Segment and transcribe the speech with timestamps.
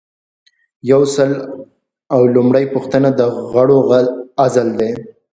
[0.91, 1.31] یو سل
[2.13, 3.79] او لومړۍ پوښتنه د غړو
[4.43, 4.91] عزل دی.